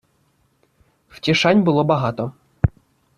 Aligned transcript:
Втішань 1.09 1.63
було 1.63 1.83
багато. 1.83 2.33